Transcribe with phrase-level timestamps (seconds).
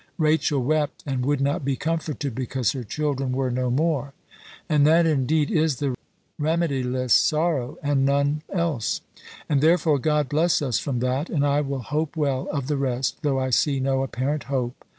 [0.17, 4.13] Rachel wept, and would not be comforted, because her children were no more.
[4.67, 5.95] And that, indeed, is the
[6.39, 9.01] remediless sorrow, and none else!
[9.47, 13.19] And therefore God bless us from that, and I will hope well of the rest,
[13.21, 14.85] though I see no apparent hope.